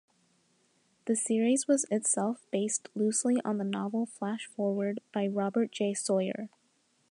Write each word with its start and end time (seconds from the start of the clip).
The 1.05 1.15
series 1.15 1.67
was 1.67 1.85
itself 1.91 2.47
based 2.49 2.89
loosely 2.95 3.39
on 3.45 3.59
the 3.59 3.63
novel 3.63 4.07
Flashforward 4.07 4.97
by 5.13 5.27
Robert 5.27 5.71
J. 5.71 5.93
Sawyer. 5.93 6.49